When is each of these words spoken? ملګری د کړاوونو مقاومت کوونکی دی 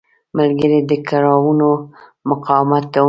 ملګری 0.37 0.79
د 0.89 0.93
کړاوونو 1.09 1.69
مقاومت 2.29 2.83
کوونکی 2.93 2.93
دی 2.93 2.99